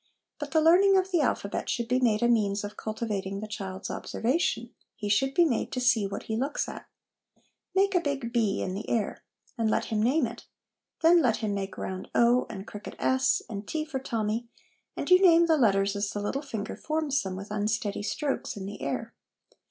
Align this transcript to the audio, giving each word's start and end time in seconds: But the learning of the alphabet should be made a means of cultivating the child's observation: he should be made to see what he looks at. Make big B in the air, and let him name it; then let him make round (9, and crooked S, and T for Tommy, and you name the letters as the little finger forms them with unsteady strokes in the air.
But 0.39 0.49
the 0.49 0.61
learning 0.61 0.97
of 0.97 1.11
the 1.11 1.21
alphabet 1.21 1.69
should 1.69 1.87
be 1.87 1.99
made 1.99 2.23
a 2.23 2.27
means 2.27 2.63
of 2.63 2.75
cultivating 2.75 3.39
the 3.39 3.47
child's 3.47 3.91
observation: 3.91 4.73
he 4.95 5.09
should 5.09 5.35
be 5.35 5.45
made 5.45 5.71
to 5.73 5.79
see 5.79 6.07
what 6.07 6.23
he 6.23 6.35
looks 6.35 6.67
at. 6.67 6.87
Make 7.75 8.03
big 8.03 8.33
B 8.33 8.63
in 8.63 8.73
the 8.73 8.89
air, 8.89 9.21
and 9.59 9.69
let 9.69 9.85
him 9.85 10.01
name 10.01 10.25
it; 10.25 10.47
then 11.03 11.21
let 11.21 11.35
him 11.37 11.53
make 11.53 11.77
round 11.77 12.09
(9, 12.15 12.45
and 12.49 12.65
crooked 12.65 12.95
S, 12.97 13.43
and 13.47 13.67
T 13.67 13.85
for 13.85 13.99
Tommy, 13.99 14.47
and 14.97 15.07
you 15.11 15.21
name 15.21 15.45
the 15.45 15.55
letters 15.55 15.95
as 15.95 16.09
the 16.09 16.19
little 16.19 16.41
finger 16.41 16.75
forms 16.75 17.21
them 17.21 17.35
with 17.35 17.51
unsteady 17.51 18.01
strokes 18.01 18.57
in 18.57 18.65
the 18.65 18.81
air. 18.81 19.13